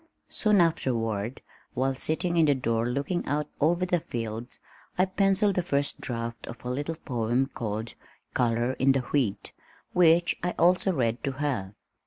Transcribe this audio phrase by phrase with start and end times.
[0.29, 1.41] Soon afterward,
[1.75, 4.59] while sitting in the door looking out over the fields,
[4.97, 7.93] I pencilled the first draft of a little poem called
[8.33, 9.51] Color in the Wheat
[9.93, 11.75] which I also read to her.